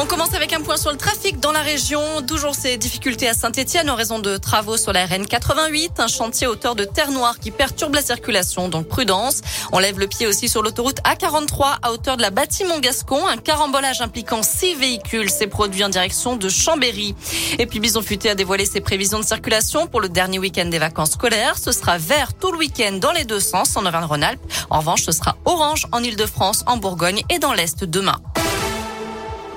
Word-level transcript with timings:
On 0.00 0.06
commence 0.06 0.32
avec 0.34 0.52
un 0.52 0.60
point 0.60 0.76
sur 0.76 0.92
le 0.92 0.96
trafic 0.96 1.40
dans 1.40 1.50
la 1.50 1.60
région. 1.60 2.00
Toujours 2.24 2.54
ces 2.54 2.76
difficultés 2.76 3.28
à 3.28 3.34
Saint-Etienne 3.34 3.90
en 3.90 3.96
raison 3.96 4.20
de 4.20 4.36
travaux 4.36 4.76
sur 4.76 4.92
la 4.92 5.04
RN 5.04 5.26
88, 5.26 5.98
un 5.98 6.06
chantier 6.06 6.46
hauteur 6.46 6.76
de 6.76 6.84
terre 6.84 7.10
noire 7.10 7.40
qui 7.40 7.50
perturbe 7.50 7.96
la 7.96 8.00
circulation, 8.00 8.68
donc 8.68 8.86
prudence. 8.86 9.40
On 9.72 9.80
lève 9.80 9.98
le 9.98 10.06
pied 10.06 10.28
aussi 10.28 10.48
sur 10.48 10.62
l'autoroute 10.62 11.00
A43 11.00 11.78
à 11.82 11.90
hauteur 11.90 12.16
de 12.16 12.22
la 12.22 12.30
bâtiment 12.30 12.78
Gascon. 12.78 13.26
Un 13.26 13.38
carambolage 13.38 14.00
impliquant 14.00 14.44
six 14.44 14.76
véhicules 14.76 15.30
s'est 15.30 15.48
produit 15.48 15.82
en 15.82 15.88
direction 15.88 16.36
de 16.36 16.48
Chambéry. 16.48 17.16
Et 17.58 17.66
puis 17.66 17.80
Bison 17.80 18.00
Futé 18.00 18.30
a 18.30 18.36
dévoilé 18.36 18.66
ses 18.66 18.80
prévisions 18.80 19.18
de 19.18 19.24
circulation 19.24 19.88
pour 19.88 20.00
le 20.00 20.08
dernier 20.08 20.38
week-end 20.38 20.66
des 20.66 20.78
vacances 20.78 21.12
scolaires. 21.12 21.58
Ce 21.58 21.72
sera 21.72 21.98
vert 21.98 22.34
tout 22.34 22.52
le 22.52 22.58
week-end 22.58 22.92
dans 23.00 23.10
les 23.10 23.24
deux 23.24 23.40
sens 23.40 23.76
en 23.76 23.84
Auvergne-Rhône-Alpes. 23.84 24.40
En 24.70 24.78
revanche, 24.78 25.02
ce 25.02 25.10
sera 25.10 25.36
orange 25.44 25.88
en 25.90 26.04
Ile-de-France, 26.04 26.62
en 26.68 26.76
Bourgogne 26.76 27.22
et 27.30 27.40
dans 27.40 27.52
l'Est 27.52 27.82
demain. 27.82 28.20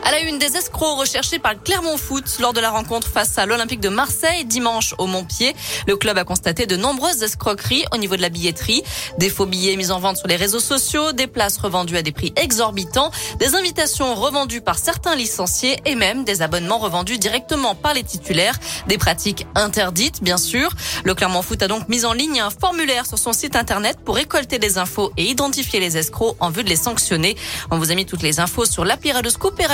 À 0.04 0.12
la 0.12 0.22
une 0.22 0.40
des 0.40 0.58
escrocs 0.58 0.98
recherchés 0.98 1.38
par 1.38 1.62
Clermont 1.62 1.96
Foot 1.96 2.26
lors 2.40 2.54
de 2.54 2.60
la 2.60 2.72
rencontre 2.72 3.08
face 3.08 3.38
à 3.38 3.46
l'Olympique 3.46 3.82
de 3.82 3.90
Marseille 3.90 4.46
dimanche 4.46 4.96
au 4.98 5.06
Montpied. 5.06 5.56
Le 5.86 5.96
club 5.96 6.18
a 6.18 6.24
constaté 6.24 6.66
de 6.66 6.76
nombreuses 6.76 7.22
escroqueries 7.22 7.86
au 7.94 7.98
niveau 7.98 8.16
de 8.16 8.22
la 8.22 8.30
billetterie. 8.30 8.84
Des 9.20 9.30
faux 9.30 9.46
billets 9.46 9.76
mis 9.76 9.92
en 9.92 10.00
vente 10.00 10.18
sur 10.18 10.28
les 10.28 10.38
réseaux 10.38 10.60
sociaux, 10.60 11.12
des 11.12 11.28
places 11.28 11.58
revendues 11.58 11.98
à 11.98 12.02
des 12.02 12.12
prix 12.12 12.34
exorbitants, 12.36 13.12
des 13.40 13.54
invitations 13.54 14.16
revendues 14.16 14.62
par 14.62 14.80
certains 14.80 15.16
licenciés 15.16 15.78
et 15.86 15.94
même 15.94 16.24
des 16.24 16.42
abonnements 16.42 16.80
revendus 16.80 17.20
directement 17.20 17.76
par 17.76 17.94
les 17.94 18.04
titulaires. 18.04 18.58
Des 18.88 18.98
pratiques 18.98 19.46
interdites, 19.54 20.24
bien 20.24 20.38
sûr. 20.38 20.72
Le 21.04 21.14
Clermont 21.14 21.44
Foot 21.44 21.62
a 21.62 21.68
donc 21.68 21.90
mis 21.90 22.06
en 22.06 22.14
ligne 22.14 22.42
un 22.42 22.50
formulaire 22.50 23.06
sur 23.06 23.20
son 23.20 23.34
site 23.34 23.56
internet 23.56 24.00
pour 24.04 24.16
récolter 24.16 24.58
des 24.58 24.80
infos 24.80 25.12
et 25.18 25.26
identifier 25.26 25.80
les 25.80 25.98
escrocs 25.98 26.36
en 26.40 26.50
vue 26.50 26.64
de 26.64 26.70
les 26.70 26.76
sanctionner. 26.76 27.38
On 27.70 27.78
vous 27.78 27.92
a 27.92 27.96
mis 27.96 28.08
toutes 28.08 28.24
les 28.24 28.40
infos 28.40 28.66
sur 28.66 28.84
l'appli 28.84 29.12
Radoscoop 29.12 29.60
et 29.60 29.68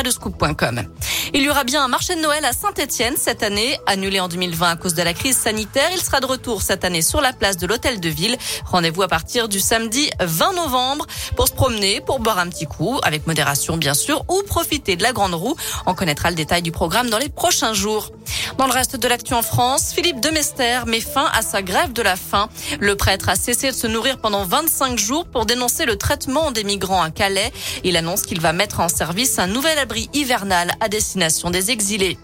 il 1.34 1.42
y 1.42 1.50
aura 1.50 1.64
bien 1.64 1.84
un 1.84 1.88
marché 1.88 2.16
de 2.16 2.22
Noël 2.22 2.46
à 2.46 2.54
Saint-Etienne 2.54 3.16
cette 3.18 3.44
année, 3.44 3.78
annulé 3.86 4.20
en 4.20 4.28
2020 4.28 4.70
à 4.70 4.76
cause 4.76 4.94
de 4.94 5.02
la 5.02 5.14
crise 5.14 5.38
sanitaire. 5.38 5.90
Il 5.94 6.02
sera 6.02 6.20
de 6.20 6.26
retour 6.26 6.62
cette 6.62 6.86
année 6.86 7.02
sur 7.02 7.22
la 7.22 7.34
place 7.34 7.58
de 7.58 7.68
l'Hôtel 7.68 8.00
de 8.00 8.10
Ville. 8.10 8.38
Rendez-vous 8.66 9.04
à 9.04 9.08
partir 9.08 9.50
du 9.50 9.60
samedi 9.60 10.10
20 10.22 10.54
novembre 10.54 11.06
pour 11.36 11.48
se 11.48 11.54
promener, 11.54 12.02
pour 12.02 12.20
boire 12.20 12.40
un 12.40 12.48
petit 12.48 12.66
coup, 12.66 13.00
avec 13.04 13.28
modération 13.28 13.78
bien 13.78 13.94
sûr, 13.94 14.24
ou 14.30 14.42
profiter 14.44 14.96
de 14.96 15.04
la 15.04 15.12
grande 15.12 15.34
roue. 15.34 15.56
On 15.86 15.94
connaîtra 15.94 16.30
le 16.30 16.36
détail 16.36 16.62
du 16.62 16.72
programme 16.72 17.10
dans 17.10 17.18
les 17.18 17.30
prochains 17.30 17.74
jours. 17.74 18.12
Dans 18.58 18.66
le 18.66 18.74
reste 18.74 18.96
de 18.96 19.08
l'actu 19.08 19.34
en 19.34 19.42
France, 19.42 19.92
Philippe 19.94 20.20
Demester 20.20 20.80
met 20.88 21.02
fin 21.02 21.30
à 21.34 21.42
sa 21.42 21.62
grève 21.62 21.94
de 21.94 22.02
la 22.02 22.16
faim. 22.16 22.50
Le 22.80 22.96
prêtre 22.96 23.30
a 23.30 23.36
cessé 23.36 23.72
de 23.72 23.76
se 23.76 23.88
nourrir 23.88 24.20
pendant 24.20 24.46
25 24.46 24.98
jours 24.98 25.26
pour 25.26 25.46
dénoncer 25.46 25.86
le 25.86 25.96
traitement 25.96 26.52
des 26.52 26.64
migrants 26.64 27.02
à 27.02 27.12
Calais. 27.12 27.52
Il 27.84 27.98
annonce 27.98 28.24
qu'il 28.24 28.42
va 28.42 28.54
mettre 28.54 28.80
en 28.80 28.90
service 28.90 29.40
un 29.40 29.48
nouvel 29.48 29.78
abri 29.80 30.10
hivernal 30.14 30.74
à 30.80 30.90
destination 30.90 31.50
des 31.50 31.72
exilés. 31.72 32.18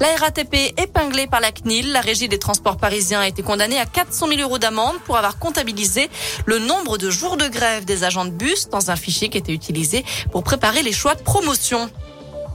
La 0.00 0.08
RATP 0.16 0.74
épinglée 0.78 1.26
par 1.26 1.40
la 1.40 1.52
CNIL, 1.52 1.92
la 1.92 2.00
régie 2.00 2.28
des 2.28 2.38
transports 2.38 2.76
parisiens 2.76 3.20
a 3.20 3.28
été 3.28 3.42
condamnée 3.42 3.78
à 3.78 3.86
400 3.86 4.28
000 4.28 4.40
euros 4.40 4.58
d'amende 4.58 4.96
pour 5.04 5.16
avoir 5.16 5.38
comptabilisé 5.38 6.10
le 6.46 6.58
nombre 6.58 6.98
de 6.98 7.10
jours 7.10 7.36
de 7.36 7.46
grève 7.48 7.84
des 7.84 8.04
agents 8.04 8.24
de 8.24 8.30
bus 8.30 8.68
dans 8.68 8.90
un 8.90 8.96
fichier 8.96 9.28
qui 9.28 9.38
était 9.38 9.52
utilisé 9.52 10.04
pour 10.32 10.42
préparer 10.42 10.82
les 10.82 10.92
choix 10.92 11.14
de 11.14 11.22
promotion. 11.22 11.90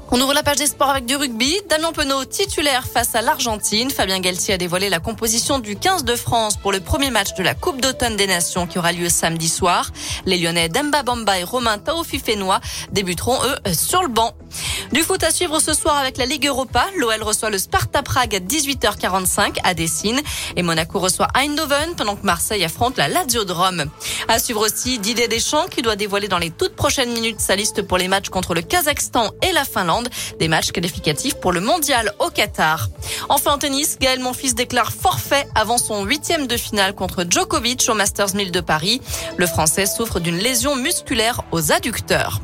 On 0.10 0.22
ouvre 0.22 0.34
la 0.34 0.42
page 0.42 0.58
des 0.58 0.68
sports 0.68 0.90
avec 0.90 1.06
du 1.06 1.18
rugby. 1.18 1.54
Damien 1.70 1.92
Penaud, 1.92 2.24
titulaire 2.24 2.88
face 2.88 3.14
à 3.14 3.22
l'Argentine. 3.22 3.92
Fabien 3.92 4.22
Galtier 4.22 4.54
a 4.54 4.58
dévoilé 4.58 4.88
la 4.90 5.00
composition 5.00 5.60
du 5.60 5.76
15 5.76 6.06
de 6.06 6.16
France 6.16 6.56
pour 6.56 6.72
le 6.72 6.80
premier 6.80 7.10
match 7.12 7.34
de 7.38 7.44
la 7.44 7.54
Coupe 7.54 7.82
d'automne 7.82 8.16
des 8.16 8.26
Nations 8.26 8.68
qui 8.68 8.80
aura 8.80 8.94
lieu 8.94 9.10
samedi 9.10 9.50
soir. 9.50 9.92
Les 10.26 10.38
Lyonnais 10.38 10.70
Demba 10.70 11.04
Bamba 11.04 11.38
et 11.40 11.44
Romain 11.44 11.78
Taofi-Fénois 11.78 12.62
débuteront, 12.94 13.38
eux, 13.44 13.74
sur 13.74 14.02
le 14.02 14.08
banc. 14.08 14.32
Du 14.94 15.04
foot 15.04 15.22
à 15.24 15.32
suivre 15.32 15.60
ce 15.60 15.74
soir 15.74 15.98
avec 15.98 16.18
la 16.18 16.26
Ligue 16.26 16.48
Europa. 16.48 16.86
L'OL 16.98 17.22
reçoit 17.22 17.50
le 17.50 17.58
Sparta 17.58 18.02
Prague 18.04 18.36
à 18.36 18.40
18h45 18.40 19.58
à 19.64 19.74
Dessine. 19.74 20.22
Et 20.56 20.64
Monaco 20.64 21.00
reçoit 21.00 21.28
Eindhoven 21.36 21.96
pendant 21.98 22.16
que 22.16 22.26
Marseille 22.26 22.64
affronte 22.64 22.96
la 22.98 23.10
Lazio 23.10 23.44
de 23.44 23.52
Rome. 23.52 23.86
À 24.30 24.40
suivre 24.40 24.66
aussi 24.66 24.98
Didier 24.98 25.28
Deschamps 25.28 25.68
qui 25.68 25.82
doit 25.82 25.98
dévoiler 25.98 26.30
dans 26.30 26.38
les 26.38 26.52
toutes 26.52 26.76
prochaines 26.76 27.12
minutes 27.12 27.42
sa 27.42 27.58
liste 27.58 27.82
pour 27.82 27.98
les 27.98 28.08
matchs 28.08 28.30
contre 28.30 28.54
le 28.54 28.62
Kazakhstan 28.62 29.32
et 29.42 29.52
la 29.52 29.66
Finlande. 29.66 30.08
Des 30.40 30.48
matchs 30.48 30.72
qualificatifs 30.72 31.36
pour 31.36 31.52
le 31.52 31.60
mondial 31.60 32.14
au 32.20 32.30
Qatar. 32.30 32.88
Enfin 33.28 33.54
en 33.54 33.58
tennis, 33.58 33.98
Gaël 34.00 34.22
Monfils 34.22 34.56
déclare 34.56 34.94
forfait 34.94 35.48
avant 35.54 35.78
son 35.78 36.06
huitième 36.06 36.48
de 36.48 36.56
finale 36.56 36.96
contre 36.96 37.26
Djokovic 37.30 37.86
au 37.90 37.94
Masters 37.94 38.36
1000 38.36 38.52
de 38.52 38.62
Paris. 38.62 39.02
Le 39.36 39.48
Français 39.48 39.86
souffre 39.86 40.22
d'une 40.22 40.38
lésion 40.38 40.78
musculaire 40.78 41.42
aux 41.52 41.74
adducteurs. 41.74 42.40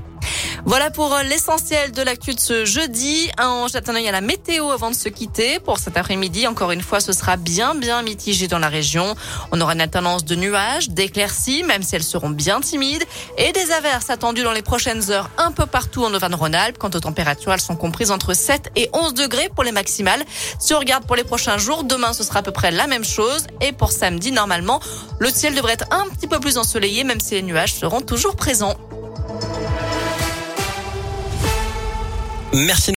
Voilà 0.65 0.89
pour 0.89 1.13
euh, 1.13 1.23
l'essentiel 1.23 1.91
de 1.91 2.01
l'actu 2.01 2.33
de 2.33 2.39
ce 2.39 2.63
jeudi. 2.63 3.29
On 3.37 3.67
jette 3.67 3.89
un 3.89 3.95
œil 3.95 4.07
à 4.07 4.13
la 4.13 4.21
météo 4.21 4.71
avant 4.71 4.91
de 4.91 4.95
se 4.95 5.09
quitter. 5.09 5.59
Pour 5.59 5.77
cet 5.77 5.97
après-midi, 5.97 6.47
encore 6.47 6.71
une 6.71 6.81
fois, 6.81 7.01
ce 7.01 7.11
sera 7.11 7.35
bien, 7.35 7.75
bien 7.75 8.01
mitigé 8.01 8.47
dans 8.47 8.59
la 8.59 8.69
région. 8.69 9.13
On 9.51 9.59
aura 9.59 9.73
une 9.73 9.81
alternance 9.81 10.23
de 10.23 10.35
nuages, 10.35 10.89
d'éclaircies, 10.89 11.63
même 11.63 11.83
si 11.83 11.97
elles 11.97 12.03
seront 12.03 12.29
bien 12.29 12.61
timides, 12.61 13.03
et 13.37 13.51
des 13.51 13.71
averses 13.71 14.09
attendues 14.09 14.43
dans 14.43 14.53
les 14.53 14.61
prochaines 14.61 15.11
heures 15.11 15.29
un 15.37 15.51
peu 15.51 15.65
partout 15.65 16.05
en 16.05 16.13
Auvergne-Rhône-Alpes. 16.13 16.77
Quant 16.77 16.91
aux 16.91 17.01
températures, 17.01 17.51
elles 17.51 17.59
sont 17.59 17.75
comprises 17.75 18.11
entre 18.11 18.33
7 18.33 18.71
et 18.77 18.89
11 18.93 19.15
degrés 19.15 19.49
pour 19.53 19.65
les 19.65 19.73
maximales. 19.73 20.23
Si 20.59 20.73
on 20.73 20.79
regarde 20.79 21.05
pour 21.05 21.17
les 21.17 21.25
prochains 21.25 21.57
jours, 21.57 21.83
demain, 21.83 22.13
ce 22.13 22.23
sera 22.23 22.39
à 22.39 22.41
peu 22.41 22.51
près 22.51 22.71
la 22.71 22.87
même 22.87 23.03
chose. 23.03 23.47
Et 23.59 23.73
pour 23.73 23.91
samedi, 23.91 24.31
normalement, 24.31 24.79
le 25.19 25.29
ciel 25.29 25.55
devrait 25.55 25.73
être 25.73 25.87
un 25.91 26.07
petit 26.07 26.27
peu 26.27 26.39
plus 26.39 26.57
ensoleillé, 26.57 27.03
même 27.03 27.19
si 27.19 27.35
les 27.35 27.41
nuages 27.41 27.73
seront 27.73 27.99
toujours 27.99 28.37
présents. 28.37 28.77
Merci. 32.53 32.91